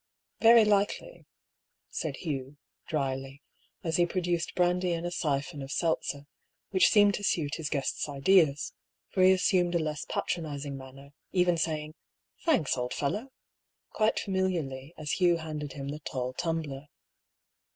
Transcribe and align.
"Very 0.39 0.65
likely," 0.65 1.27
said 1.91 2.15
Hugh, 2.15 2.57
dryly, 2.87 3.43
as 3.83 3.97
he 3.97 4.07
produced 4.07 4.55
brandy 4.55 4.93
and 4.93 5.05
a 5.05 5.11
siphon 5.11 5.61
of 5.61 5.71
seltzer, 5.71 6.25
which 6.71 6.87
seemed 6.89 7.13
to 7.13 7.23
suit 7.23 7.57
his 7.57 7.69
guest's 7.69 8.09
ideas, 8.09 8.73
for 9.09 9.21
he 9.21 9.31
assumed 9.31 9.75
a 9.75 9.77
less 9.77 10.05
patronising 10.09 10.75
manner, 10.75 11.13
even 11.33 11.55
saying," 11.55 11.93
Thanks, 12.45 12.75
old 12.77 12.95
fellow," 12.95 13.31
quite 13.91 14.19
familiarly 14.19 14.91
as 14.97 15.11
Hugh 15.21 15.37
handed 15.37 15.73
him 15.73 15.89
the 15.89 15.99
tall 15.99 16.33
tumbler. 16.33 16.87